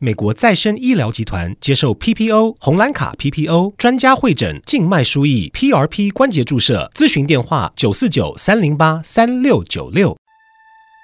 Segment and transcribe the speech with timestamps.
[0.00, 10.16] 美国再生医疗集团接受 PPO 红蓝卡 PPO 专家会诊静脉输液 PRP 关节注射咨询电话九四九三零八三六九六。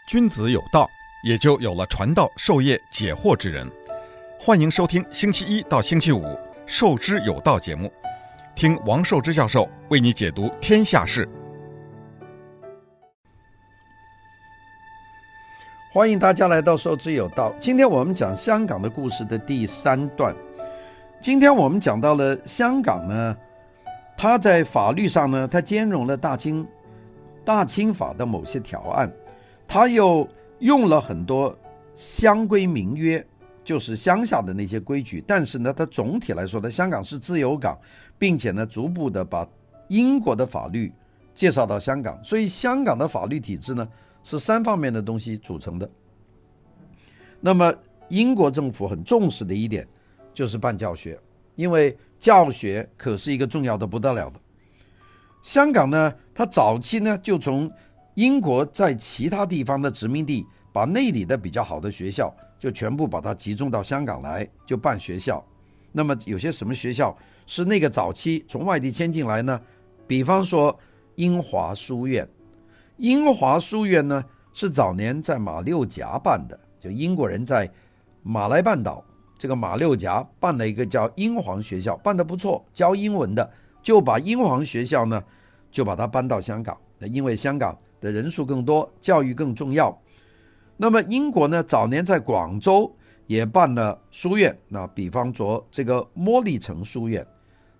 [0.08, 0.88] 君子有道，
[1.24, 3.70] 也就有了传道授业解惑之人。
[4.40, 6.22] 欢迎收听星期一到星期五
[6.66, 7.92] 《授之有道》节目，
[8.56, 11.28] 听王寿之教授为你解读天下事。
[15.92, 17.50] 欢迎大家来到《受之有道》。
[17.58, 20.32] 今天我们讲香港的故事的第三段。
[21.20, 23.36] 今天我们讲到了香港呢，
[24.16, 26.64] 它在法律上呢，它兼容了大清
[27.44, 29.12] 大清法的某些条案，
[29.66, 30.28] 它又
[30.60, 31.58] 用了很多
[31.92, 33.26] 乡规民约，
[33.64, 35.20] 就是乡下的那些规矩。
[35.26, 37.76] 但是呢，它总体来说呢，香港是自由港，
[38.16, 39.44] 并且呢，逐步的把
[39.88, 40.92] 英国的法律
[41.34, 43.88] 介绍到香港，所以香港的法律体制呢。
[44.22, 45.90] 是三方面的东西组成的。
[47.40, 47.74] 那么
[48.08, 49.86] 英国政府很重视的一点
[50.34, 51.18] 就是办教学，
[51.56, 54.38] 因为教学可是一个重要的不得了的。
[55.42, 57.70] 香港呢，它早期呢就从
[58.14, 65.42] 英国在其他地方的殖民地，把那里的比较好的学校就全部把它集中到香港来，就办学校。
[65.92, 69.60] 那么有些什么学校是那个早期从外地迁进来呢？
[70.06, 70.78] 比方说
[71.14, 72.28] 英华书院。
[73.00, 77.68] 英华书院呢，是早年在马六甲办的，就英国人在
[78.22, 79.02] 马来半岛
[79.38, 83.50] 这个马六甲办了一个叫英皇学校，办得不错，教英文的，
[83.82, 85.24] 就把英皇学校呢，
[85.70, 86.76] 就把它搬到香港。
[86.98, 89.98] 那因为香港的人数更多，教育更重要。
[90.76, 92.94] 那么英国呢，早年在广州
[93.26, 97.26] 也办了书院，那比方说这个摩利城书院，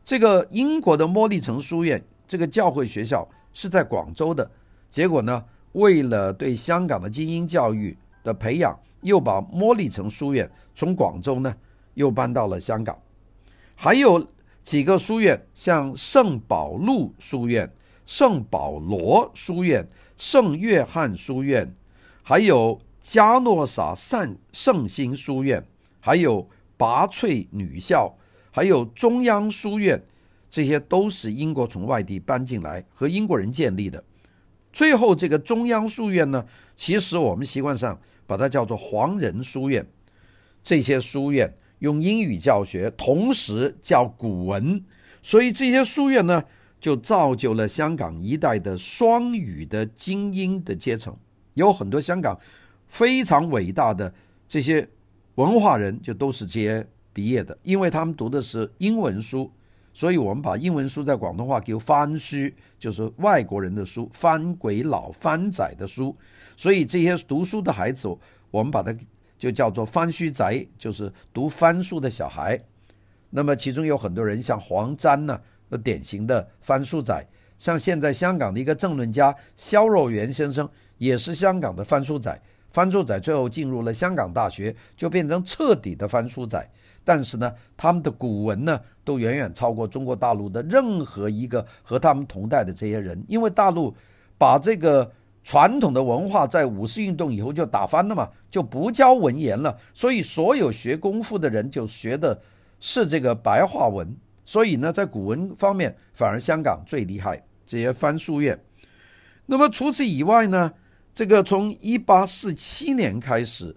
[0.02, 4.50] 这个英国的摩利城书院这个教会学校是在广州的。
[4.91, 11.55] 结果呢，为了对香港的精英教育的培养，又把摩利城书院从广州呢
[11.94, 12.98] 又搬到了香港。
[13.77, 14.27] 还有
[14.62, 17.70] 几个书院，像圣保禄书院、
[18.05, 19.88] 圣保罗书院、
[20.19, 21.72] 圣约翰书院，
[22.22, 25.65] 还有加诺撒圣圣心书院，
[26.00, 28.12] 还有拔萃女校，
[28.50, 30.03] 还有中央书院，
[30.50, 34.03] 这些都是英国从外地搬进来和英国人建立的。
[34.80, 36.42] 最后，这个中央书院呢，
[36.74, 39.86] 其实我们习惯上把它叫做黄仁书院。
[40.62, 44.82] 这些书院用英语教学，同时教古文，
[45.22, 46.42] 所以这些书院呢，
[46.80, 51.14] 就造就了香港一代的双语的精英的阶层。
[51.52, 52.41] 有很多香港
[52.86, 54.10] 非常伟大的
[54.48, 54.88] 这些
[55.34, 59.52] 文化人，就都是这些毕业的，因为他们读的是英文书。
[59.93, 66.17] 所以我们把英文书在广东话叫翻书，就是外国人的书，翻鬼佬、翻仔的书。
[66.56, 68.09] 所以这些读书的孩子，
[68.51, 68.95] 我们把它
[69.39, 72.61] 就叫做翻书仔，就是读翻书的小孩。
[73.31, 75.41] 那么其中有很多人，像黄沾呢，
[75.83, 77.27] 典型的翻书仔。
[77.59, 80.69] 像现在香港的一个政论家萧若元先生，
[80.99, 82.41] 也是香港的翻书仔。
[82.71, 86.65] 翻书仔最后进入了香港大学，就变成彻底的翻书仔。
[87.03, 93.94] 但是呢，他们的古文呢，都远远超过中国大陆的任何一个和他们同代的这些人，因为大陆
[94.38, 95.10] 把这个
[95.43, 102.39] 传统的文化在五四运动以后就打翻了嘛，就不教文言了，所以所有学功夫的人就学的
[102.78, 108.59] 是这个白话文，所以呢，在古文方面反而香港最厉害，这些番书院。
[109.47, 110.72] 那么除此以外呢，
[111.15, 113.75] 这个从一八四七年开始。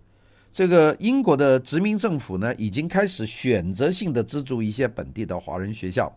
[0.53, 6.15] 这个英国的殖民政府呢，已经开始选择性的资助一些本地的华人学校。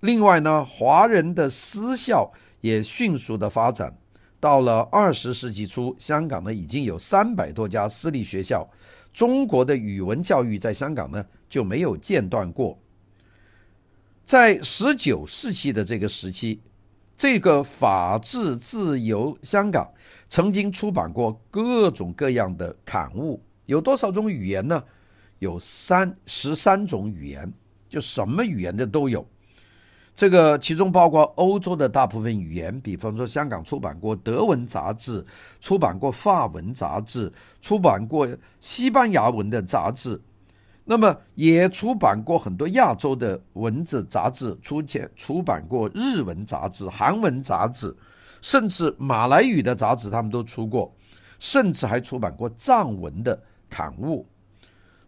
[0.00, 2.30] 另外呢，华人的私校
[2.60, 3.96] 也迅速的发展。
[4.38, 8.68] 到了二十世纪初，香港呢已经有三百多家私立学校。
[9.14, 12.78] 中国的语文教育在香港呢就没有间断过。
[14.26, 16.60] 在十九世纪的这个时期，
[17.16, 19.90] 这个法治自由香港
[20.28, 23.42] 曾经出版过各种各样的刊物。
[23.64, 24.82] 有多少种语言呢？
[25.38, 27.52] 有三十三种语言，
[27.88, 29.26] 就什么语言的都有。
[30.14, 35.22] 这个其中包括欧洲的大部分语言，比方说香港出版过德文杂志，
[35.60, 37.30] 出版过法文杂志，
[37.60, 38.26] 出版过
[38.58, 40.18] 西班牙文的杂志，
[40.86, 47.94] 那么也出版过很多亚洲的文字杂志，出前出版过日文杂志、韩文杂志，
[48.46, 50.94] 甚至马来语的杂志他们都出过，
[51.40, 53.36] 甚至还出版过藏文的。
[53.68, 54.24] 刊物，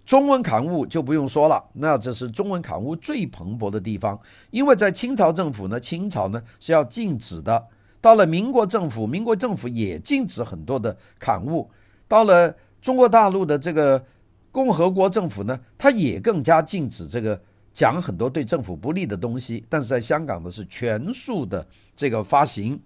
[0.05, 4.19] 中文刊物就不用说了，那这是中文刊物最蓬勃的地方。
[4.51, 7.65] 因为在清朝政府呢，清朝呢是要禁止的。
[8.01, 11.71] 到了民国政府，民国政府也禁止很多的刊物。
[12.09, 12.53] 到了
[12.83, 14.05] 中国大陆的这个
[14.51, 17.41] 共和国政府呢，它也更加禁止这个
[17.73, 19.65] 讲很多对政府不利的东西。
[19.69, 21.65] 但是在香港呢，是全数的
[21.95, 22.77] 这个发行。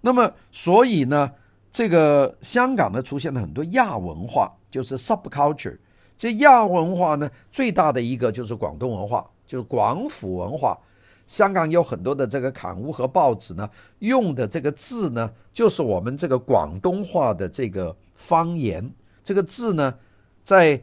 [0.00, 1.30] 那么，所以呢，
[1.70, 5.76] 这个香港呢，出现了很多亚文化，就是 subculture。
[6.16, 10.78] 这亚文化呢，最大的一个就是广东文化，就是广府文化。
[11.26, 13.68] 香港有很多的这个刊物和报纸呢，
[14.00, 18.90] 用的这个字呢，就是我们这个广东话的这个方言。
[19.22, 19.94] 这个字呢，
[20.42, 20.82] 在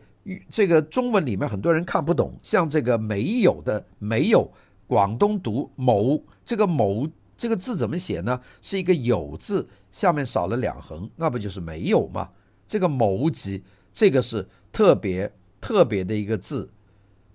[0.49, 4.49] 这个中文里面很多人看不懂，像这个没有的没有，
[4.87, 7.05] 广东读某，这个某
[7.37, 8.41] 这个字怎么写呢？
[8.61, 12.29] 是一个有字，下面少了两横，那不就是没有吗？
[12.67, 13.61] 这个某字，
[13.93, 15.31] 这个是特别
[15.61, 16.69] 特别的一个字。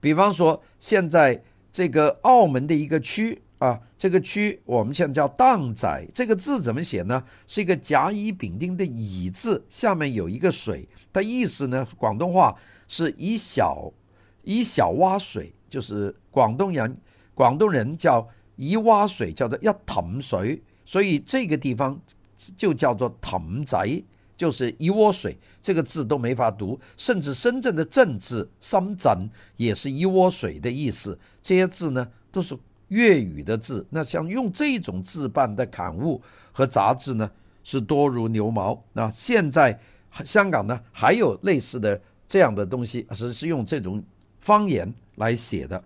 [0.01, 1.43] 比方说现在。
[1.75, 7.25] 这个澳门的一个区啊，这个区我们现在叫荡仔，这个字怎么写呢？
[7.47, 12.55] 是一个甲乙丙丁的乙字，下面有一个水，它意思呢，广东话
[12.87, 13.91] 是以小
[14.43, 16.95] 以小挖水，就是广东人
[17.33, 18.29] 广东人叫
[18.71, 22.01] 一挖水叫做一氹水，所以这个地方
[22.57, 24.03] 就叫做氹仔。
[24.35, 31.17] 就是一窝水，这个字都没法读，甚至深圳的圳字“深圳”也是一窝水的意思。
[31.41, 33.87] 这些字呢都是粤语的字。
[33.91, 36.21] 那像用这种字办的刊物
[36.51, 37.31] 和杂志呢，
[37.63, 38.83] 是多如牛毛。
[38.93, 39.79] 那现在
[40.25, 44.03] 香港呢还有类似的这样的东西，是是用这种
[44.41, 45.85] 方言来写的。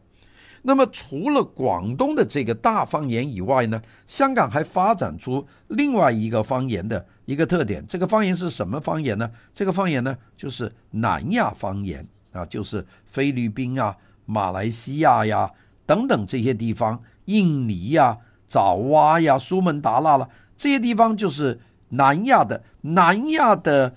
[0.67, 7.07] 那么除了广东的这个大方言以外呢，香港还发展出另外一个方言的。
[7.25, 9.31] 一个特点，这个方言是什么方言呢？
[9.55, 15.49] 这个方言呢，就是南亚方言啊，就是菲律宾啊、马来西亚呀
[15.87, 18.19] 等等这些地方，印尼呀、
[18.49, 21.61] 爪哇呀、苏门答腊了这些地方，就是
[21.91, 22.63] 南亚的。
[22.83, 23.95] 南亚的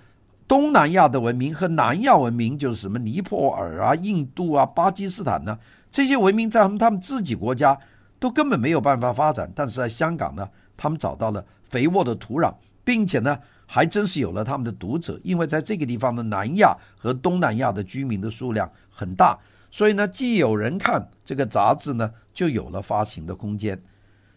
[0.47, 5.59] 东南亚的文明和南亚文明，就是什么尼泊尔啊、印度啊、巴基斯坦呢，
[5.91, 7.77] 这些文明在他们他们自己国家
[8.19, 12.53] 都根本没有办法发展，但是在香港呢，他们找到了肥沃的土壤。
[12.81, 13.37] 并且呢，
[13.67, 19.37] 还真是有了他们的读者，因为在这个地方的南亚和东南亚的居民的数量很大，
[19.69, 23.79] 所以呢，既有人看这个杂志呢，就有了发行的空间。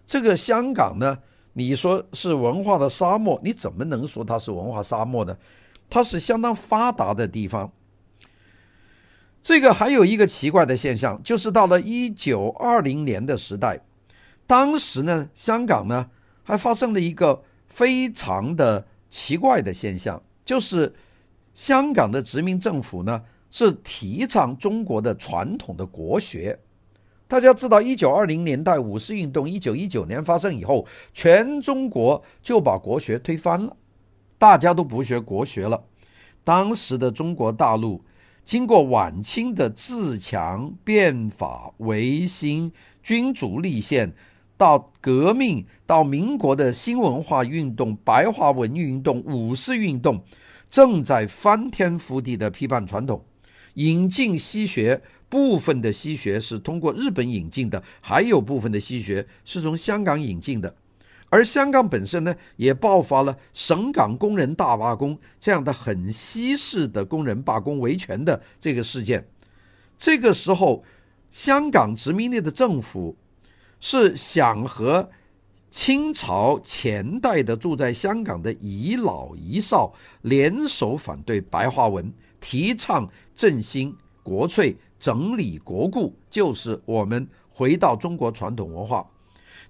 [0.06, 1.16] 这个香港呢，
[1.54, 5.34] 你说是文化的沙漠，你怎么能说它是文化沙漠呢？
[5.88, 7.72] 它是相当发达的地方。
[9.42, 13.80] 这个还有一个奇怪的现象，就是到了一九二零年的时代，
[14.46, 16.08] 当时呢，香港呢
[16.42, 17.42] 还发生了一个。
[17.72, 20.92] 非常的奇怪的现象，就是
[21.54, 26.58] 香港的殖民政府呢是提倡中国的传统的国学。
[27.26, 33.74] 大家知道，一九二零年代五四运动一九一九年发生以后，全中国就把国学推翻了，
[34.38, 35.82] 大家都不学国学了。
[36.44, 38.04] 当时的中国大陆
[38.44, 42.72] 经过晚清的自强、变法、维新、
[43.02, 44.12] 君主立宪。
[44.58, 50.22] 到革命，到民国的新文化运动、白话文运动、五四运动，
[50.70, 53.24] 正在翻天覆地的批判传统，
[53.74, 55.02] 引进西学。
[55.28, 60.76] 部分的西学是通过日本引进的，还有部分的西学是从香港引进的。
[61.32, 69.26] 而香港本身呢，也爆发了省港工人大罢工这样的很西式的工人罢工维权的这个事件。
[69.96, 70.84] 这个时候，
[71.30, 73.16] 香港殖民地的政府。
[73.84, 75.10] 是想和
[75.68, 89.04] 清朝前代的住在香港的遗老遗少联手反对白话文，提倡振兴国粹、整理国故，就是我们回到中国传统文化。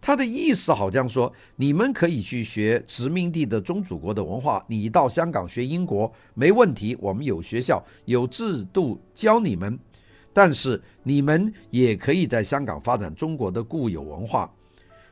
[0.03, 9.79] 他的意思好像说，你们可以去学殖民地的宗主国的文化，你到香港学英国没问题，我们有学校有制度教你们。
[10.33, 14.51] 但是你们也可以在香港发展中国的固有文化，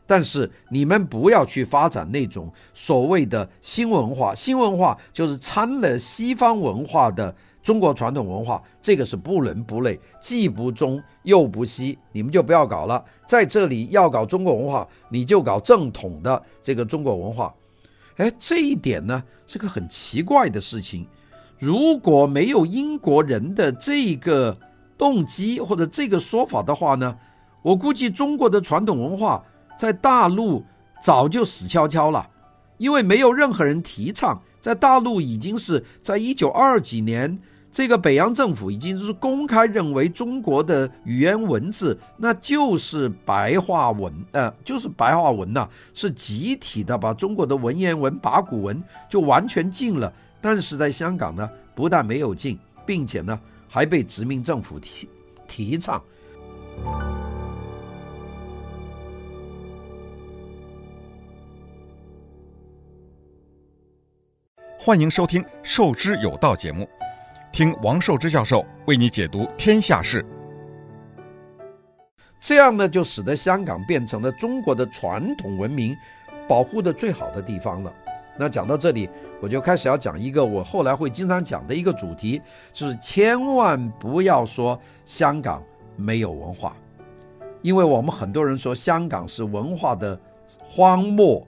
[0.07, 4.35] 但是你们不要去发展那种所谓的新文化。
[4.35, 7.33] 新文化就是掺了西方文化的
[7.63, 13.05] 中国传统文化，这个是不伦不类，既不中又不西，你们就不要搞了。
[13.27, 17.55] 在这里要搞中国文化，你就搞正统的这个中国文化。
[18.17, 21.07] 哎，这一点呢是个很奇怪的事情。
[21.59, 24.57] 如果没有英国人的这个。
[25.01, 27.17] 动机或者这个说法的话呢，
[27.63, 29.43] 我估计中国的传统文化
[29.79, 30.63] 在大陆
[31.03, 32.29] 早就死翘翘了，
[32.77, 34.39] 因为没有任何人提倡。
[34.61, 37.39] 在大陆已经是在一九二几年，
[37.73, 50.13] 这个北洋政府已经是公开认为中国的语言文字那就是白话文，呃，就是白话文呐，是集体的把中国的文言文、八股文就完全禁了。
[50.41, 53.39] 但是在香港呢，不但没有禁，并且呢。
[53.73, 55.09] 还被殖民政府提
[55.47, 56.03] 提倡。
[64.77, 66.89] 欢迎收听《授之有道》节目，
[67.53, 70.25] 听王寿之教授为你解读天下事。
[72.39, 75.95] 这样呢，就使得香港变成了中国的传统文明
[76.49, 77.93] 保护的最好的地方了。
[78.39, 79.11] 那讲到这里，
[79.43, 82.41] 我就开始要讲一个我后来会经常讲的一个主题，
[82.73, 85.63] 就是千万不要说香港
[85.97, 86.75] 没有文化，
[87.63, 90.19] 因为我们很多人说香港是文化的
[90.63, 91.47] 荒漠，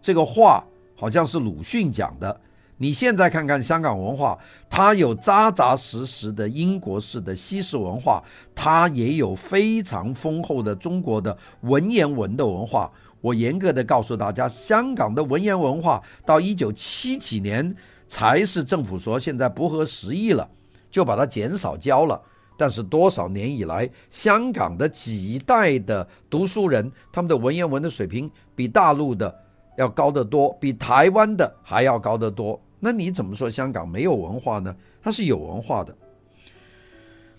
[0.00, 0.62] 这个话
[0.94, 2.40] 好像是鲁迅讲的。
[2.80, 4.38] 你现在看看香港文化，
[4.70, 8.22] 它有扎扎实实的英国式的西式文化，
[8.54, 12.90] 它也有非常丰厚的中国的文言文的文化。
[13.20, 17.74] 我严格的告诉大家，香港的文言文化到一九七几年
[18.06, 20.48] 才是政府说现在不合时宜了，
[20.88, 22.20] 就把它减少教了。
[22.56, 29.34] 但是多少年以来，香港的几代的读书人，他们的文言文的水平比大陆的
[29.76, 32.60] 要高得多，比台湾的还要高得多。
[32.80, 34.74] 那你怎么说香港没有文化呢？
[35.02, 35.96] 它是有文化的。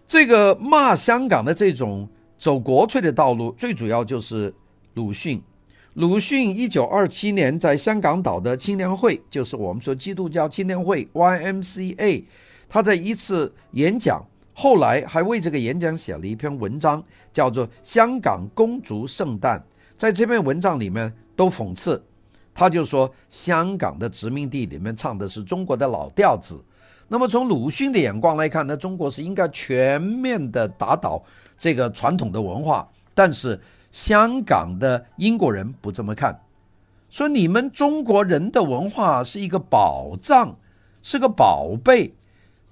[0.07, 4.53] 这个骂香港的这种走国粹的道路，最主要就是
[4.95, 5.41] 鲁迅。
[5.95, 12.23] 鲁迅一九二七年在香港岛的青年会，就是我们说基督教青年会 （YMCA），
[12.69, 17.03] 他在一次演讲，后来还为这个演讲写了一篇文章，
[17.33, 19.59] 叫做《香港公主圣诞》。
[19.97, 22.01] 在这篇文章里面都讽刺，
[22.53, 26.63] 他就说香港的殖民地里面唱的是中国的老调子。
[27.07, 31.23] 那么从鲁迅的眼光来看呢，中国是应该全面的打倒
[31.57, 33.59] 这个传统的文化，但是。
[33.91, 36.39] 香港的英国人不这么看，
[37.09, 40.55] 说你们中国人的文化是一个宝藏，
[41.01, 42.13] 是个宝贝，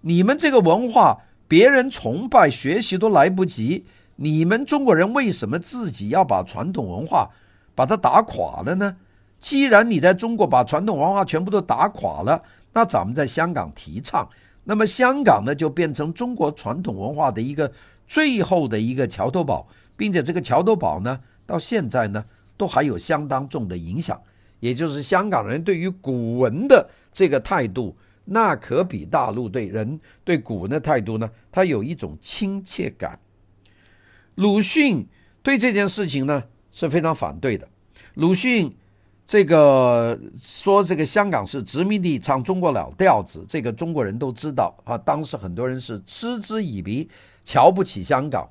[0.02, 1.18] 你们这个文化
[1.48, 3.84] 别人崇拜学习都来不及，
[4.18, 7.32] 你们中国人为什么自己要把传统文化
[7.74, 8.96] 把它打垮了呢？
[9.40, 12.42] 既然你在中国把传统文化全部都打垮了，
[12.74, 14.28] 那咱们在香港提倡，
[14.64, 17.72] 那么香港呢就变成中国传统文化的一个
[18.08, 19.68] 最后的一个桥头堡。
[19.98, 22.24] 并且这个桥头堡呢，到现在呢，
[22.56, 24.22] 都还有相当重的影响。
[24.60, 33.20] 也就是香港人对于古文的这个态度，那可比大陆对人对古文的态度呢，他有一种亲切感。
[34.36, 35.04] 鲁迅
[35.42, 37.68] 对这件事情呢是非常反对的。
[38.14, 38.72] 鲁迅
[39.28, 44.98] 这个说这个香港是殖民地，唱中国老调子，这个中国人都知道啊。
[44.98, 47.10] 当时很多人是嗤之以鼻，
[47.44, 48.50] 瞧不起香港。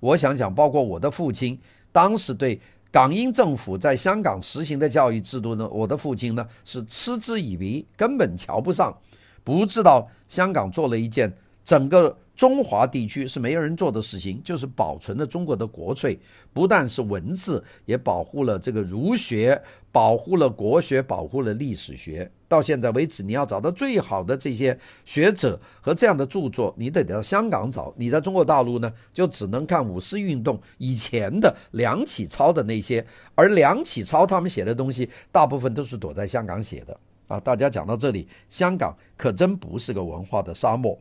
[0.00, 1.58] 我想想，包括我的父亲，
[1.92, 2.58] 当时对
[2.90, 8.96] 港英政府在香港实行的教育制度呢，我的父亲呢是嗤之以鼻，根本瞧不上，
[9.44, 11.30] 不知道香港做了一件
[11.64, 12.16] 整个。
[12.36, 16.18] 中华地区是没有人做的事情，就是保存了中国的国粹，
[16.52, 22.28] 不但是文字，也保护了这个儒学，保护了国学，保护了历史学。
[22.48, 27.94] 到现在为止，你要找到最好的这些学者和这样的著作，你得到香港找。
[27.96, 33.06] 你在中国大陆呢，就只能看五四运动以前的梁启超的那些，
[33.36, 37.38] 而梁启超他们写的东西，大部分都是躲在香港写的啊。
[37.38, 40.98] 大家讲到这里，香港可真不是个文化的沙漠。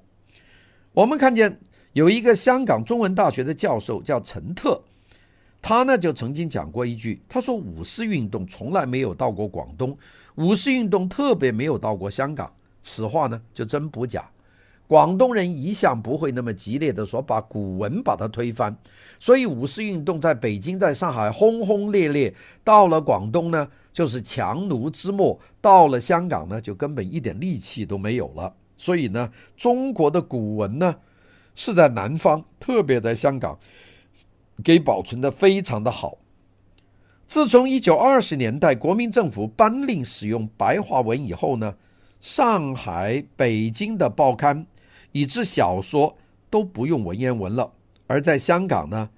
[0.93, 1.59] 我们看见
[1.93, 4.79] 有一个香港中文大学的教授叫陈特，
[5.59, 9.97] 他呢就曾经讲过一句，他说五四运动从来没有到过广东，
[10.35, 14.29] 五四运动特别没有到过香港，此话呢就真不假。
[14.85, 18.77] 广东人一向不会那么激烈的说把古文把它推翻，
[19.19, 22.31] 所以五四运动在北京、在上海轰轰烈烈，
[22.63, 28.53] 到了广东呢就是强弩之末，到了香港呢就根本一点力气都没有了。
[28.83, 30.93] 所以呢，中国的古文呢，
[31.55, 33.57] 是在南方，特别在香港，
[34.61, 36.17] 给保存的非常的好。
[37.25, 41.73] 自从一九二十年代国民政府颁令使用白话文以后呢，
[42.19, 44.67] 上海、北京的报刊
[45.13, 46.17] 以至小说
[46.49, 47.71] 都不用文言文了，
[48.05, 49.09] 而在香港呢。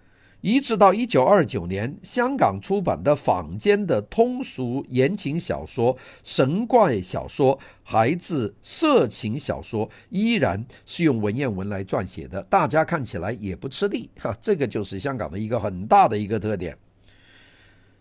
[0.45, 14.37] 一直到一九二九年，香港出版的坊间的通俗言情小说、神怪小说、孩子色情小说，依然是用文言文来撰写的，大家看起来也不吃力哈。
[14.39, 16.77] 这个就是香港的一个很大的一个特点。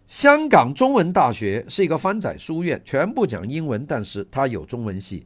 [0.07, 5.25] 香港中文大学是一个翻载书院，全部讲英文，但是它有中文系。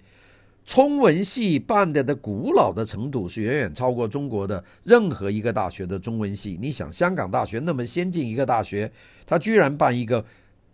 [0.69, 6.59] 中文系办的的古老的程度是远远超过中国的任何一个大学的中文系。
[6.61, 8.93] 你想，香港大学那么先进一个大学，
[9.25, 10.23] 它居然办一个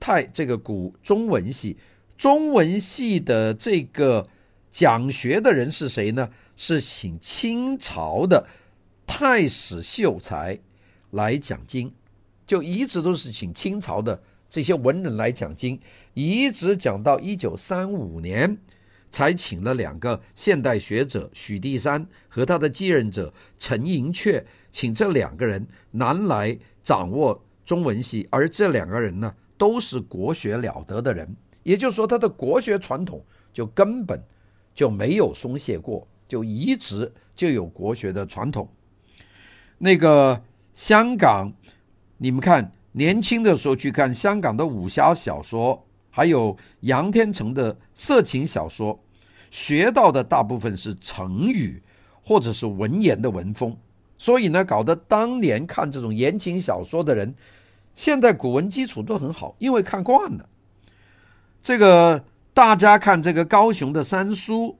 [0.01, 1.77] 太这个古中文系，
[2.19, 4.27] 中文系的这个
[4.73, 6.29] 讲学的人是谁呢？
[6.57, 8.45] 是请清朝的
[9.07, 10.59] 太史秀才
[11.13, 11.93] 来讲经，
[12.45, 14.21] 就一直都是请清朝的
[14.51, 15.79] 这些文人来讲经，
[16.15, 18.59] 一直讲到一九三五年，
[19.14, 24.42] 才请了两个现代学者许地山和他的继任者陈寅恪，
[24.73, 34.21] 请这两个人南来掌握中文系，而这两个人呢，都是国学了得的人，也就是说，他的国学传统就根本
[34.75, 38.68] 就没有松懈过，就一直就有国学的传统。
[39.78, 40.42] 那个
[40.73, 41.52] 香港，
[42.18, 48.99] 你们看，年轻的时候去看香港的武侠小说，还有杨天成的色情小说。
[49.54, 51.80] 学到的大部分是成语
[52.25, 53.76] 或者是文言的文风，
[54.18, 57.32] 所以呢，搞得当年看这种言情小说的人，
[57.94, 60.49] 现在古文基础都很好，因为看惯了。
[61.62, 64.76] 这个大家看这个高雄的三书，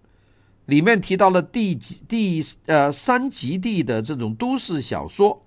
[0.67, 5.47] 里面提到了第几第呃三极地的这种都市小说，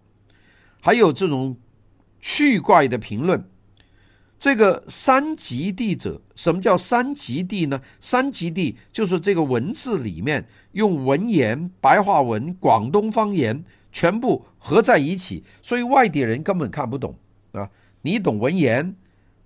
[0.80, 1.58] 还有这种
[2.22, 3.44] 趣怪的评论。
[4.40, 7.82] 这个三极地者，什么叫三极地呢？
[8.00, 17.16] 三极地就是这个文字里面用文言、白话文、广东方言全部合在一起，所以外地人根本看不懂
[17.52, 17.68] 啊！
[18.04, 18.96] 你懂文言，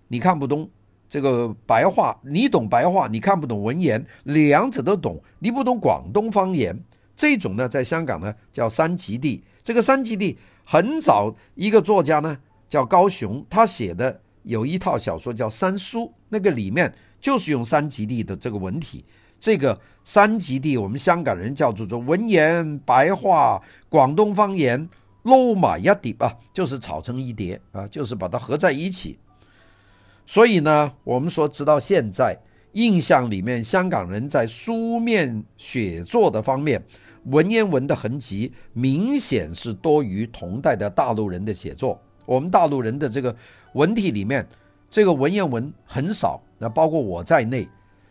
[0.10, 0.70] 你看不懂
[1.08, 6.78] 这个白话；你懂白话，你看不懂文言，两者都懂，你不懂广东方言。
[7.16, 9.42] 这种呢，在香港呢叫三极地。
[9.64, 14.20] 这个三极地很早一个作家呢叫高雄，他写的。
[14.44, 19.04] 有一套小说叫《三书》，那个里面就是用三极地的这个文体。
[19.40, 24.88] 这个三极地，我们香港人叫做做文言、白话、广东方言
[25.24, 29.18] 捞埋一碟啊，就是炒成一碟啊，就是把它合在一起。
[30.28, 32.38] 所以呢，我们说直到现在，
[32.74, 36.80] 印象里面香港人在书面写作的方面，
[37.24, 42.00] 文言文的痕迹明显是多于同代的大陆人的写作。
[42.28, 43.36] 我们大陆人的这个。
[43.74, 44.48] 文体里面，
[44.90, 47.68] 这个文言文很少，那包括我在内，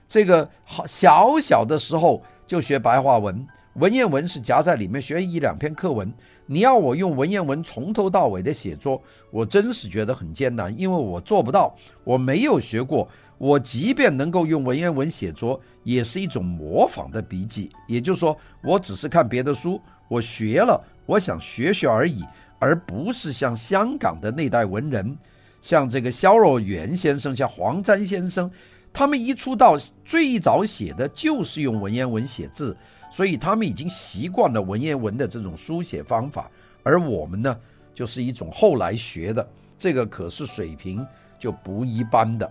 [0.08, 6.12] 这个好小小的时候就学白话文，文言文是夹在里面学一两篇课文。
[6.46, 13.08] 你要我用文言文从头到尾的写作，我真是觉得很艰难，因为我做不到，我没有学过。
[13.38, 22.22] 我即便能够用文言文写作，也是一种模仿的笔记，也就是说，我只是看别的书，我学了，我想学学而已，
[22.58, 25.16] 而不是像香港的那代文人。
[25.62, 28.50] 像这个萧若元先生，像黄沾先生，
[28.92, 32.76] 他们一出道最早写的就是用文言文写字，
[33.12, 36.50] 所以他们已经习惯了文言文的这种书写方法。
[36.82, 37.56] 而我们呢，
[37.94, 39.46] 就是一种后来学的，
[39.78, 41.06] 这个可是水平
[41.38, 42.50] 就不一般的。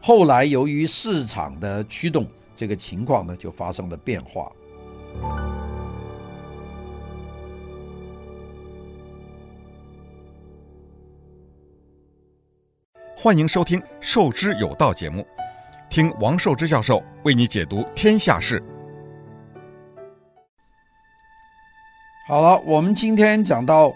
[0.00, 4.50] 后来由于市场的驱动，这个情况呢就发生了变化。
[13.26, 15.26] 欢迎收听《授之有道》节目，
[15.90, 18.62] 听王寿之教授为你解读天下事。
[22.28, 23.92] 好了，我们今天讲到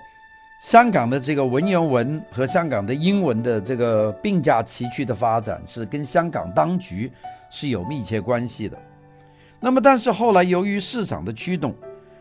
[0.61, 7.09] 香港的这个文言文和香港的英文的这个并驾齐驱的发展，是跟香港当局
[7.51, 8.77] 是有密切关系的。
[9.61, 11.73] 那么，但是后来由于市场的驱动，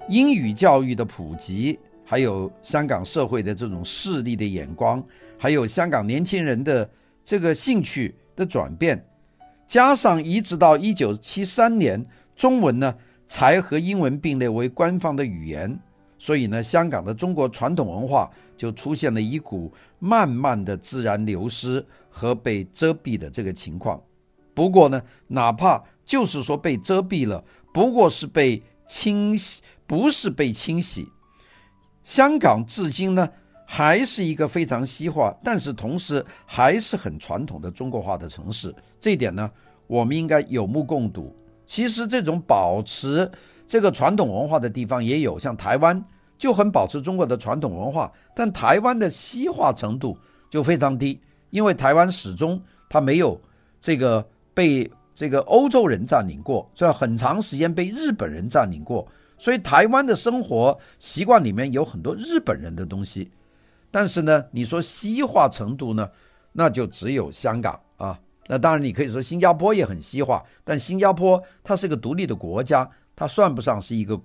[0.09, 1.79] 英语教育的普及。
[2.05, 5.03] 还有香港社会的这种势力的眼光，
[5.37, 6.89] 还有香港年轻人的
[7.29, 9.05] 这个兴趣的转变，
[9.67, 12.03] 加上一直到一九七三年，
[12.35, 12.95] 中文呢
[13.27, 15.79] 才和英文并列为官方的语言，
[16.17, 24.01] 所以呢，香港的中国传统文化就出现了一股慢慢的自然流失和被遮蔽的这个情况。
[24.55, 31.07] 不过呢，哪怕就是说被遮蔽了，不过是被清洗，不是被清洗。
[32.03, 33.29] 香港至今呢，
[33.71, 38.73] 还是一个非常西化，但是同时还是很传统的中国化的城市。
[38.99, 39.47] 这一点呢，
[39.85, 41.31] 我们应该有目共睹。
[41.67, 43.29] 其实这种保持
[43.67, 46.03] 这个传统文化的地方也有，像台湾
[46.35, 50.17] 就很保持中国的传统文化，但台湾的西化程度
[50.49, 53.39] 就非常低，因为台湾始终它没有
[53.79, 59.07] 这个被这个欧洲人占领过，这很长时间被日本人占领过。
[59.37, 63.29] 所以台湾的生活习惯里面有很多日本人的东西，
[63.91, 66.09] 但是呢，你说西化程度呢，
[66.53, 68.19] 那就只有香港啊。
[68.47, 74.19] 那当然你可以说新加坡也很西化，但新加坡它是个独立的国家，它算不上是一个，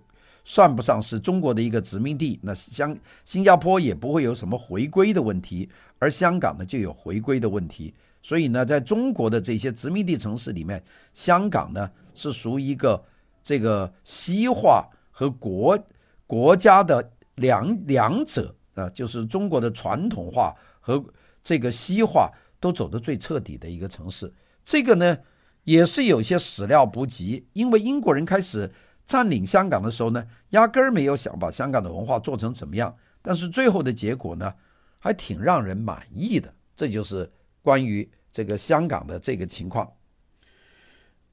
[0.46, 2.40] 算不上是中国的一个殖民地。
[2.42, 2.96] 那香
[3.26, 7.92] 新加坡也不会有什么回归的问题，而香港呢就有回归的问题。
[8.22, 13.02] 所以呢，在中国的这些殖民地城市里面，香港呢是属于一个
[13.42, 15.78] 这个西化和国
[16.26, 21.02] 国家的两两者啊，就是中国的传统化和
[21.42, 24.32] 这个西化都走得最彻底的一个城市。
[24.64, 25.18] 这个呢，
[25.64, 28.70] 也是有些始料不及，因为英国人开始
[29.06, 34.52] 占领香港的时候呢，压根儿没有想把香港的文化做成怎么样，但是最后的结果呢，
[34.98, 36.52] 还挺让人满意的。
[36.76, 37.30] 这就是。
[37.64, 39.90] 关于这个香港的这个情况，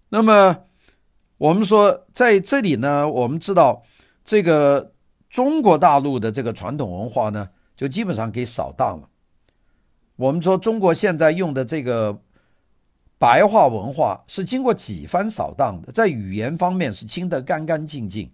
[0.07, 0.55] 那么
[1.37, 3.83] 我们说在这里呢，我们知道
[4.23, 4.90] 这个
[5.31, 9.09] 中国大陆的这个传统文化呢，就基本上给扫荡了。
[10.15, 12.21] 我们说中国现在用的这个
[13.17, 18.29] 白话文化是经过几番扫荡的，在语言方面是清得干干净净，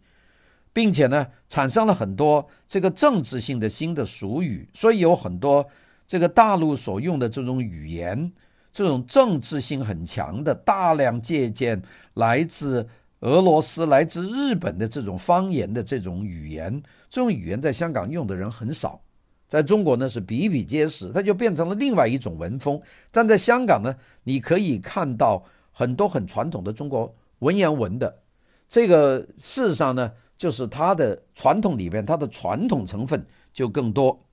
[0.73, 5.65] 并且呢，产生了很多这个政治性的新的俗语，所以有很多。
[6.09, 8.31] 这个大陆所用的这种语言，
[8.71, 11.81] 这种政治性很强的，大量借鉴
[12.13, 12.87] 来自
[13.21, 19.01] 俄罗斯、来自日本的这种方言的这种语言，这种语言在香港用的人很少，
[19.47, 22.79] 在中国呢是比比皆是，它就变成了另外一种文风。
[23.11, 28.21] 但在香港呢，你可以看到很多很传统的中国文言文的，
[28.69, 34.23] 这个事实上呢，就是它的传统里边，它的传统成分就更多。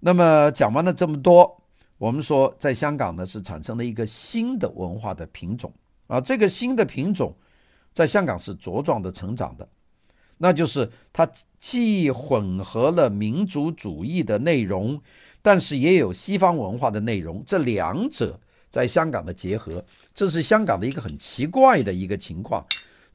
[0.00, 1.60] 那么讲完了这么多，
[1.98, 5.70] 我们说在香港呢是产生了一个新的文化的品种
[6.06, 7.34] 啊，这个新的品种
[7.98, 9.68] 在香港是茁壮的成长的，
[10.36, 15.02] 那就是它既混合了民族主义的内容，
[15.42, 18.38] 但是也有西方文化的内容，这两者
[18.70, 19.84] 在香港的结合，
[20.14, 22.64] 这是香港的一个很奇怪的一个情况。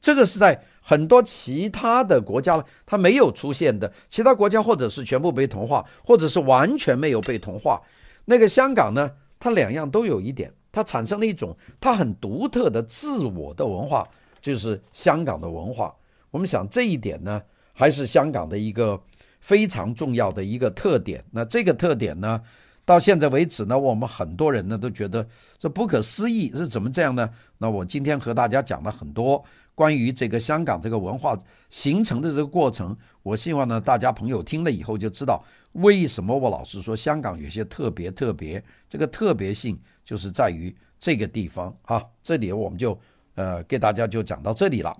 [0.02, 7.80] 这个是在很多其他的国家它没有出现的，其他国家或者是全部被同化，或者是完全没有被同化。
[8.26, 14.06] 那个香港呢，它两样都有一点，它产生了一种它很独特的自我的文化，
[14.44, 15.94] 就是香港的文化。
[16.30, 17.40] 我们想这一点呢，
[17.72, 19.02] 还是香港的一个
[19.40, 21.24] 非常重要的一个特点。
[21.30, 22.38] 那这个特点呢，
[22.84, 25.26] 到现在为止呢，我们很多人呢都觉得
[25.58, 27.30] 这不可思议，是怎么这样呢？
[27.56, 29.42] 那我今天和大家讲了很多。
[29.74, 31.36] 关于这个香港这个文化
[31.70, 42.04] 形成的这个过程，我希望呢，大家朋友听了以后就知道为什么我老是说香港有些特别特别，这个特别性就是在于这个地方啊。
[42.22, 42.96] 这里我们就
[43.34, 44.96] 呃给大家就讲到这里了。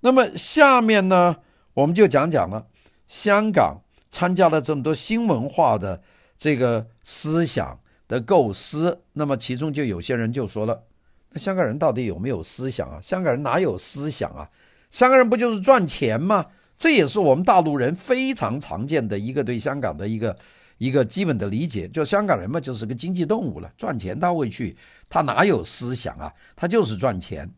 [0.00, 1.36] 那么下面呢，
[1.74, 2.66] 我们就讲讲了
[3.06, 3.78] 香港
[4.10, 6.00] 参加了这么多新文化的
[6.38, 10.84] 这个思想的构思，那么其中就有些人就说了。
[11.30, 13.00] 那香港人到底有没有思想啊？
[13.02, 14.48] 香港人哪有思想啊？
[14.90, 16.46] 香港人不就是赚钱吗？
[16.78, 20.34] 这也是我们大陆人非常常见的一个对香港的一个
[20.78, 24.76] 一个基本的理解，就香港人嘛，就是个经济动物了，赚钱他会去，
[25.08, 26.32] 他哪有思想啊？
[26.56, 27.48] 他就是赚钱。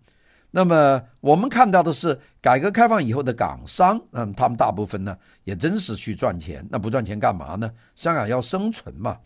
[0.50, 7.70] 那么我们看到的是改革开放以后的港商，嗯，他们大部分呢也真是去赚钱，那不赚钱干嘛呢？
[7.94, 9.16] 香港要生存嘛。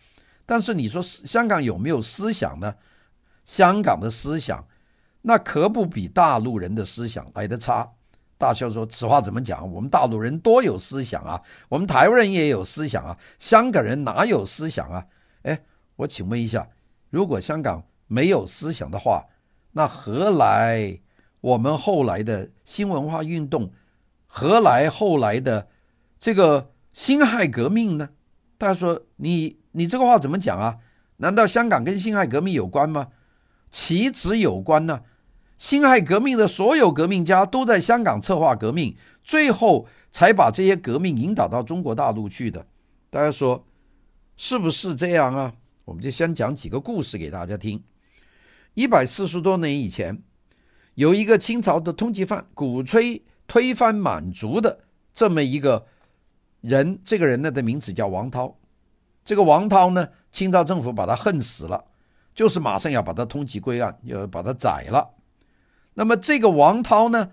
[0.45, 2.75] 但是你说香港有没有思想呢？
[3.47, 4.63] 香港的思想，
[5.23, 7.91] 那可不比大陆人的思想来得差。
[8.45, 9.73] 大笑说：“此话怎么讲？
[9.73, 15.03] 我们大陆人多有思想啊，我们台湾人也有思想啊，香港人哪有思想啊？”
[15.45, 15.59] 哎，
[15.97, 16.69] 我请问一下，
[17.09, 19.25] 如果香港没有思想的话，
[19.73, 21.01] 那何来
[21.41, 23.71] 我们后来的新文化运动？
[24.27, 25.67] 何来后来的
[26.19, 28.07] 这个辛亥革命呢？
[28.59, 30.77] 大家说，你你这个话怎么讲啊？
[31.17, 33.09] 难道香港跟辛亥革命有关吗？
[33.71, 35.01] 岂止有关呢？
[35.65, 42.67] 辛亥革命的所有革命家都在香港策划革命，最后才把这些革命引导到中国大陆去的。
[43.09, 43.67] 大家说
[44.37, 45.55] 是不是这样啊？
[45.87, 47.83] 我们就先讲几个故事给大家听。
[48.75, 50.23] 一百四十多年以前，
[50.97, 54.81] 有一个清朝的通缉犯，鼓吹推翻满族的
[55.15, 55.87] 这么一个
[56.61, 57.01] 人。
[57.07, 58.55] 这个人呢的名字叫王韬。
[59.25, 61.83] 这个王韬呢，清朝政府把他恨死了。
[62.35, 65.11] 就是马上要把他通缉归案，要把他宰了。
[65.95, 67.31] 那么这个王涛呢，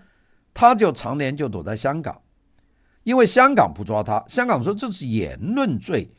[0.54, 2.20] 他就常年就躲在香港，
[3.02, 6.10] 因为香港不抓他，香港说这是言论罪。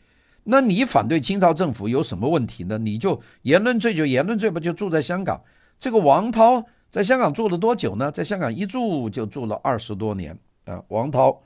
[0.44, 2.78] 那你反对清朝政府有什么问题呢？
[2.78, 5.42] 你就言论罪就言论罪吧，就住在香港。
[5.80, 8.12] 这个王涛在香港住了多久呢？
[8.12, 10.84] 在香港一住就住了二十多年啊。
[10.90, 11.42] 王涛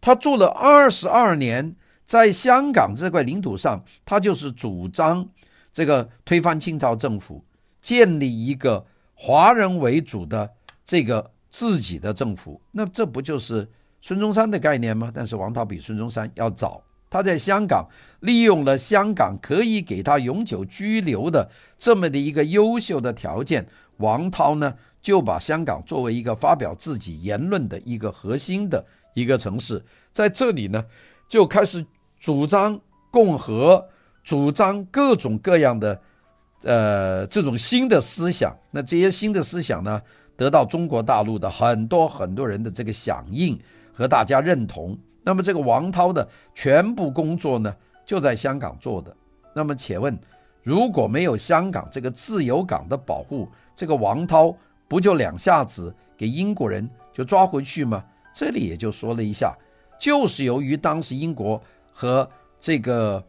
[0.00, 1.74] 他住了二十二年，
[2.06, 5.26] 在香港这块领土上，他就是主张。
[5.72, 7.44] 这个推翻清朝政府，
[7.80, 8.84] 建立一个
[9.26, 10.46] 华人为主的
[10.84, 13.66] 这个自己的政府，那这不就是
[14.02, 15.10] 孙中山的概念吗？
[15.14, 17.88] 但是王韬比孙中山要早，他在香港
[18.20, 28.84] 利用了香港可以给他永久居留的这么的一个优秀的条件，王韬呢就把香港作为一个发表自己言论的一个核心的
[29.14, 29.82] 一个城市，
[30.12, 30.84] 在这里呢
[31.30, 31.82] 就开始
[32.20, 32.78] 主张
[33.10, 33.88] 共和，
[34.22, 35.98] 主张各种各样的
[36.64, 38.54] 呃这种新的思想。
[38.70, 40.02] 那这些新的思想呢，
[40.36, 43.58] 得到中国大陆的很多很多人的这个响应
[43.92, 44.98] 和大家认同。
[45.22, 47.74] 那么这个王韬的全部工作呢，
[48.04, 49.14] 就在香港做的。
[49.54, 50.18] 那么且问，
[50.62, 54.54] 如果没有香港这个自由港的保护，这个王韬
[54.88, 58.04] 不就两下子给英国人就抓回去吗？
[58.34, 59.56] 这里也就说了一下，
[59.98, 63.22] 就是由于当时英国和这个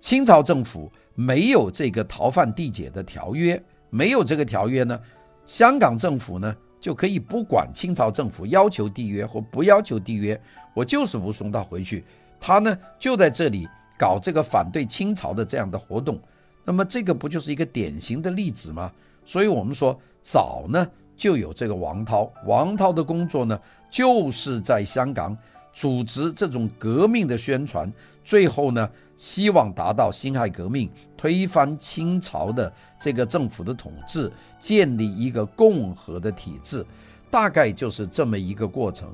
[0.00, 4.98] 清朝政府没有这个逃犯缔解的条约，没有这个条约呢，
[5.46, 10.40] 香港政府呢，就可以不管清朝政府要求缔约或不要求缔约，
[10.74, 12.04] 我就是不送他回去。
[12.38, 13.68] 他呢就在这里
[13.98, 16.18] 搞这个反对清朝的这样的活动，
[16.64, 18.90] 那么这个不就是一个典型的例子吗？
[19.26, 25.36] 所以我们说早呢就有这个王韬，王韬的工作呢就是在香港
[25.74, 27.92] 组织这种革命的宣传，
[28.24, 34.30] 最后呢希望达到辛亥革命，推翻清朝的这个政府的统治。
[34.58, 36.84] 建立一个共和的体制，
[37.30, 39.08] 大概就是这么一个过程。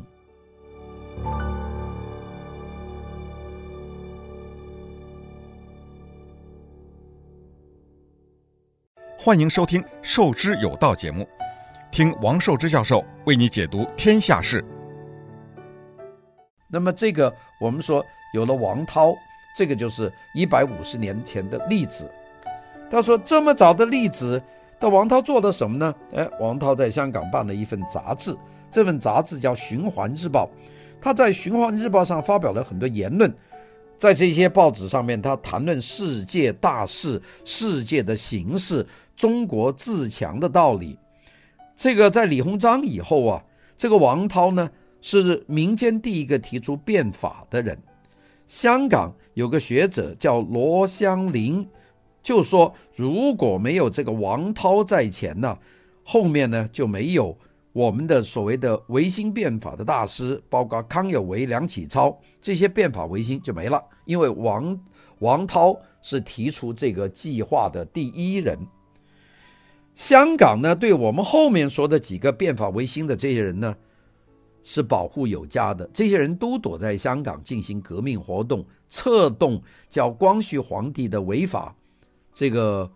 [9.16, 11.25] 欢迎收听《授之有道》节目，
[11.92, 14.64] 听王寿之教授为你解读天下事。
[16.69, 18.05] 那么，这个我们说
[18.37, 19.16] 有了王韬，
[19.57, 22.09] 这个就是一百五十年前的例子。
[22.90, 24.40] 他说这么早的例子。
[24.79, 25.94] 那王韬做了什么呢？
[26.14, 28.37] 哎，王韬在香港办了一份杂志，
[28.70, 30.44] 这份杂志叫《循环日报》。
[31.01, 33.35] 他在《循环日报》上发表了很多言论，
[33.96, 40.99] 在这些报纸上面，他谈论世界大事、世界的形势、中国自强的道理。
[41.75, 43.42] 这个在李鸿章以后啊，
[43.79, 44.70] 这个王韬呢
[45.01, 47.79] 是民间第一个提出变法的人。
[48.47, 51.69] 香港有个学者叫罗香林。
[52.23, 55.57] 就说如果没有这个王韬在前呢，
[56.03, 57.39] 后面呢就没有
[57.73, 64.77] 我们的所谓的维新变法的大师，包括康有为、梁启超这些变法维新就没了，因为王
[65.21, 68.59] 王韬是提出这个计划的第一人。
[69.95, 73.77] 香港呢，对我们后面说的几个变法维新的这些人呢，
[74.69, 81.73] 是保护有加的，这些人都躲在香港进行革命活动，策动叫光绪皇帝的违法。
[82.35, 82.91] 这个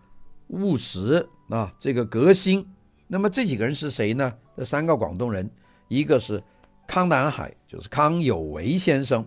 [0.47, 2.67] 务实啊，这个革新，
[3.07, 4.33] 那么这几个人是谁呢？
[4.57, 5.49] 这三个广东人，
[5.87, 6.43] 一个是
[6.85, 9.25] 康南海，就是康有为先生。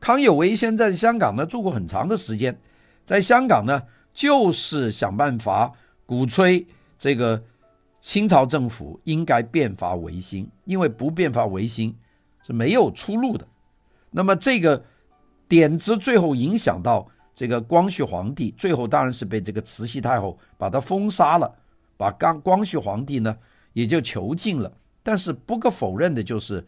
[0.00, 2.58] 康有为先在香港呢住过很长的时间，
[3.04, 3.82] 在香港呢
[4.14, 5.70] 就是想办法
[6.06, 6.66] 鼓吹
[6.98, 7.42] 这个
[8.00, 11.94] 清朝政府应该变法维新，因为不变法维新
[12.46, 13.46] 是没有出路的。
[14.10, 14.82] 那么这个
[15.48, 17.06] 点子最后影响到。
[17.34, 21.48] 这个光绪皇帝最后当然是被这个慈禧太后把他封杀了，
[21.96, 23.38] 把刚光绪皇帝呢
[23.74, 24.68] 也就囚禁了。
[25.04, 26.66] 但是不可否认的就是，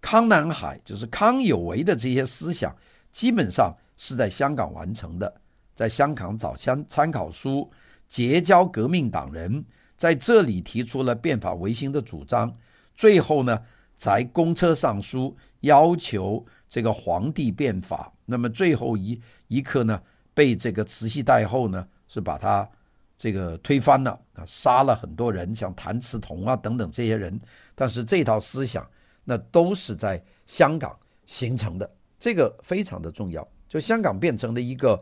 [0.00, 2.72] 康南海就是康有为的这些思想，
[3.10, 5.34] 基本上是在香港完成的，
[5.74, 7.68] 在香港找参参考书，
[8.06, 9.64] 结交革命党人，
[9.96, 12.52] 在这里提出了变法维新的主张，
[12.94, 13.60] 最后呢
[13.96, 18.12] 才公车上书要求这个皇帝变法。
[18.26, 20.00] 那么最后一一刻呢，
[20.32, 22.68] 被这个慈禧太后呢是把他
[23.16, 27.40] 这个推翻了啊，杀了很多人，像谭嗣同啊等等这些人。
[27.74, 28.88] 但是这套思想
[29.24, 33.46] 那都是在香港形成的，这个非常的重要。
[33.68, 35.00] 就香港变成了一个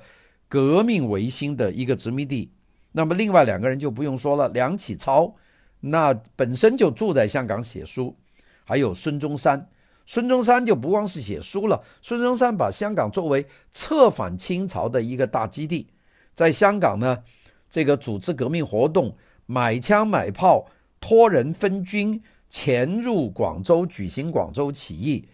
[0.49, 2.51] 革命维新的一个殖民地。
[2.93, 5.35] 那么另外两个人就不用说了，梁启超
[5.81, 8.17] 那本身就住在香港写书，
[8.65, 9.69] 还有孙中山。
[10.05, 15.87] 孙中山就不光是写书了，孙中山把香港作为策反清朝的一个大基地，
[16.35, 17.23] 在香港呢，
[17.71, 20.67] 这个组织革命活动，买枪买炮，
[21.01, 25.27] 托人分军，潜入广州举行广州起义。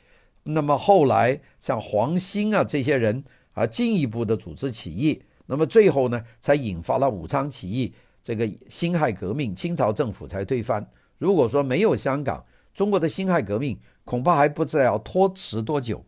[0.45, 10.87] 那么后来像黄兴啊这些人啊，进一步的组织起义，那么最后呢，才引发了武昌起义，这个辛亥革命，清朝政府才推翻。
[11.17, 16.05] 如果说没有香港，中国的辛亥革命恐怕还不知道要拖迟多久，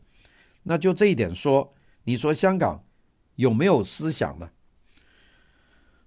[0.63, 1.73] 那就这一点说，
[2.05, 2.85] 你说香港
[3.37, 4.51] 有没有思想呢？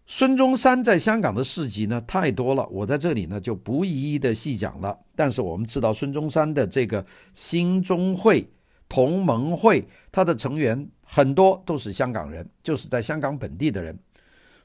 [0.06, 4.96] 孙中山在香港的事迹呢太多了，我在这里呢就不一一的细讲了。
[5.16, 8.48] 但是我们知道孙中山的这个兴中会，
[8.88, 13.98] 同盟会，他的成员很多都是香港人，就是在香港本地的人。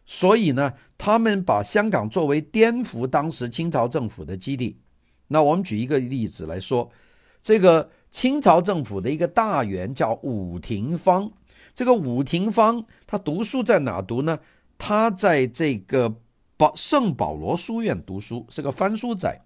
[0.07, 4.79] 所以呢，他们把香港作为颠覆当时清朝政府的基地。
[5.27, 6.91] 那我们举一个例子来说，
[7.43, 11.31] 这个清朝政府的一个大员叫伍廷芳。
[11.75, 14.39] 这个伍廷芳他读书在哪读呢？
[14.79, 16.17] 他在这个
[16.57, 19.39] 保圣保罗书院读书，是个翻书仔。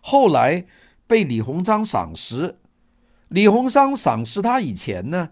[0.00, 0.64] 后来
[1.06, 2.56] 被李鸿章赏识，
[3.28, 5.28] 李鸿章赏识他以前呢，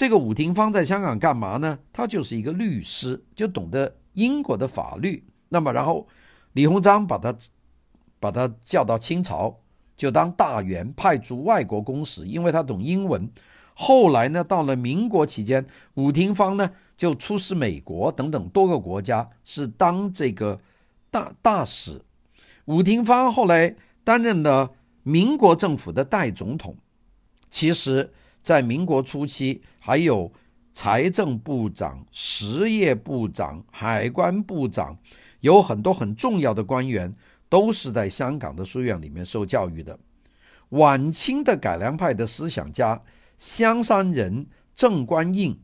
[0.00, 1.78] 这个伍廷芳在香港干嘛呢？
[1.92, 3.94] 他就是一个律师，就懂得。
[4.14, 6.08] 英国的法律，那么然后
[6.54, 7.36] 李鸿章把他
[8.18, 9.54] 把他叫到清朝，
[9.98, 13.30] 就当大员，派驻外国公使，因为他懂英文。
[13.74, 20.58] 后来呢，到了民国期间，伍廷芳呢就出使美国等等多个国家，是当这个
[21.10, 22.00] 大大使。
[22.64, 24.70] 伍廷芳后来担任了
[25.02, 26.74] 民国政府的代总统。
[27.50, 28.10] 其实，
[28.42, 30.32] 在民国初期还有。
[30.72, 34.96] 财政部长、实业部长、海关部长，
[35.40, 37.12] 有很多很重要的官员
[37.48, 39.98] 都是在香港的书院里面受教育的。
[40.70, 42.98] 晚清的改良派的思想家
[43.36, 45.58] 香山人郑观应，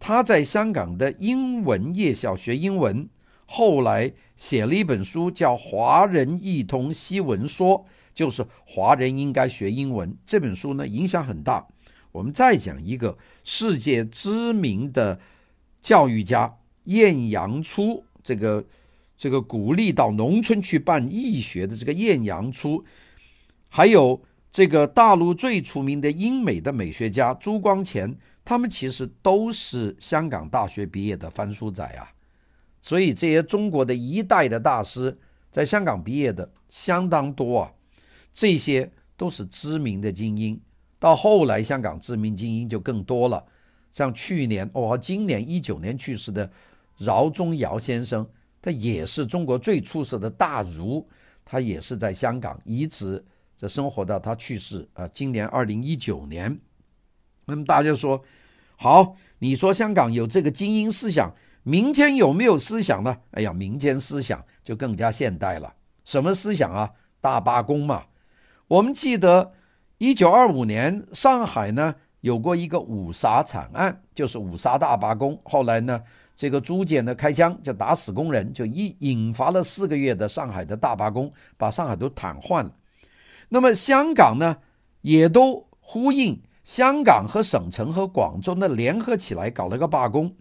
[0.00, 3.08] 他在香港的英文夜校学英文，
[3.46, 7.78] 后来写了一本书叫《华人一通西文说》，
[8.12, 10.14] 就是华人应该学英文。
[10.26, 11.64] 这本书呢，影响很大。
[12.18, 15.16] 我们再讲一个世界知名的
[15.80, 16.52] 教育家
[16.86, 18.64] 晏阳初，这个
[19.16, 22.84] 这个鼓励到农村去办义学的这个晏阳初，
[23.68, 28.12] 还有这个大陆最出名的英美的美学家朱光潜，
[28.44, 32.10] 他们其实都是香港大学毕业的翻书仔啊。
[32.82, 35.16] 所以这些中国的一代的大师
[35.52, 37.72] 在香港毕业的相当多啊，
[38.32, 40.60] 这些都是知名的精英。
[41.00, 43.44] 到后来，香港知名精英就更多了，
[43.92, 46.50] 像去年哦，今年一九年去世的
[46.96, 48.28] 饶宗尧先生，
[48.60, 51.06] 他也是中国最出色的大儒，
[51.44, 53.24] 他也是在香港一直
[53.56, 56.58] 这生活到他去世啊，今年二零一九年。
[57.44, 58.20] 那么大家说，
[58.74, 61.32] 好，你说香港有这个精英思想，
[61.62, 63.16] 民间有没有思想呢？
[63.30, 65.72] 哎呀，民间思想就更加现代了，
[66.04, 66.90] 什么思想啊？
[67.20, 68.04] 大罢工嘛，
[68.66, 69.52] 我们记得。
[69.98, 75.36] 一九二五年，上海呢有过一个五卅惨案，就是五卅大罢工。
[75.42, 76.00] 后来呢，
[76.36, 82.72] 这个朱检呢开枪就打死工人，就一引发了四个月的上海的大罢工，把上海都瘫痪了。
[83.48, 84.56] 那么香港呢，
[85.00, 90.32] 也都呼应香港和省城和广州呢联合起来搞了个罢工，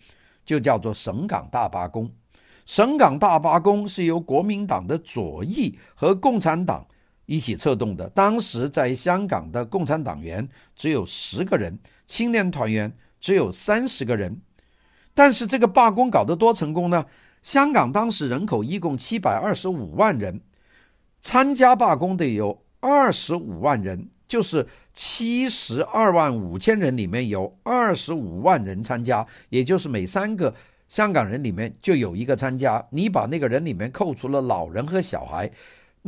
[0.46, 2.08] 就叫做省港大罢工。
[2.68, 6.86] 省港大罢工是由国民党的左翼和共产党。
[7.28, 8.10] 一起策动的。
[8.10, 14.42] 当时在香港的共产党员只有十个人，青年团员只有三十个人。
[15.14, 17.06] 但是这个罢工搞得多成功呢？
[17.44, 20.42] 香港当时人口一共七百二十五万人，
[21.22, 30.54] 参加罢工的有二十五万人，就是七十二万五千人里面有二十五万人参加，也就是每三个
[30.88, 32.86] 香港人里面就有一个参加。
[32.92, 35.50] 你把那个人里面扣除了老人和小孩。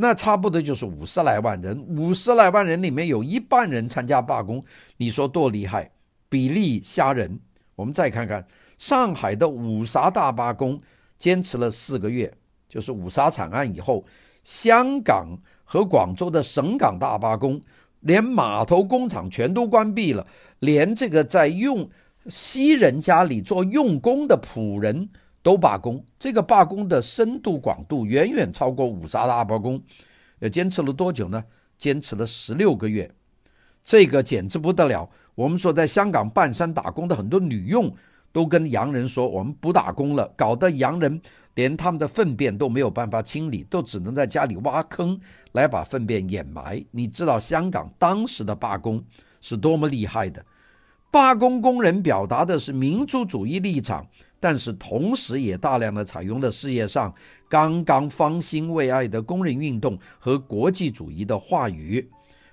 [0.00, 4.62] 那差不多就是五十来万人，五十来万人里面有一半人参加罢工，
[4.96, 5.90] 你说多厉害？
[6.30, 7.38] 比例吓人。
[7.76, 8.42] 我们再看看
[8.78, 10.80] 上海的五卅大罢工，
[11.18, 12.32] 坚持了四个月，
[12.66, 14.02] 就是五卅惨案以后，
[14.42, 17.60] 香港和广州的省港大罢工，
[18.00, 20.26] 连码头工厂全都关闭了，
[20.60, 21.86] 连这个在用
[22.26, 25.06] 西人家里做佣工的仆人。
[25.42, 29.82] 都罢工，这个罢工的深度广度远远超过五沙大罢工。
[30.40, 31.42] 呃，坚持了多久呢？
[31.78, 33.10] 坚持了十六个月，
[33.82, 35.08] 这个简直不得了。
[35.34, 37.90] 我们说，在香港半山打工的很多女佣
[38.32, 41.18] 都跟洋人说：“我们不打工了。”搞得洋人
[41.54, 45.18] 连他们的粪便都没有办法清理，都只能在家里挖坑
[45.52, 46.84] 来把粪便掩埋。
[46.90, 49.02] 你知道香港当时的罢工
[49.40, 50.44] 是多么厉害的？
[51.10, 54.06] 罢工工人表达的是民族主义立场。
[54.42, 57.14] 但是同时也大量的采用了世界上
[57.46, 62.08] 刚刚方兴未艾的工人运动和国际主义的话语，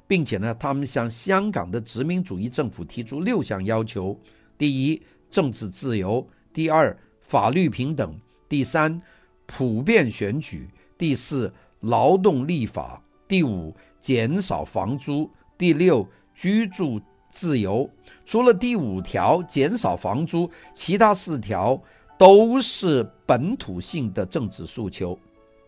[0.06, 4.20] 并且呢，他们向香港的殖民主义政府提出六项要求：
[4.58, 8.10] 第一，政治自由；第二，法律平等；
[8.50, 9.02] 第三，
[9.46, 10.68] 普遍选举；
[10.98, 17.02] 第四，劳动立法；第五，减少房租；第六，居住。
[17.30, 17.90] 自由，
[18.26, 21.80] 除了第五条减少房租，其他四条
[22.18, 25.18] 都是本土性的政治诉求。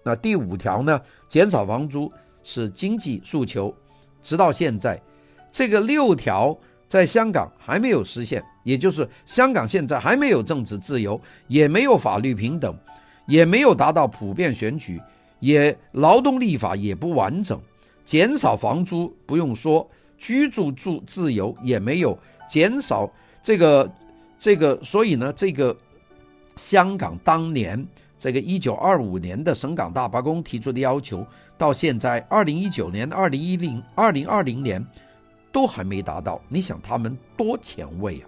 [0.04, 1.00] 那第五条呢？
[1.28, 2.12] 减少房租
[2.44, 3.74] 是经济诉求，
[4.22, 5.00] 直到现在，
[5.52, 6.58] 这个六条
[6.88, 12.76] 在香港还没有实现，也就是香港现在还没有政治自由，也没有法律平等，
[13.28, 15.00] 也没有达到普遍选举，
[15.40, 17.62] 也劳动立法也不完整，
[18.06, 19.88] 减少房租不用说，
[20.20, 22.16] 居住住自由也没有
[22.48, 23.10] 减少，
[23.42, 23.92] 这个
[24.38, 25.76] 这个，所以呢，这个
[26.56, 27.84] 香港当年
[28.18, 31.26] 这个一九二五年的省港大罢工提出的要求，
[31.58, 34.86] 到现在二零一九年、二零一零、二零二零年。
[35.52, 38.24] 都还没达到，你想他们多前卫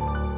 [0.00, 0.35] 啊！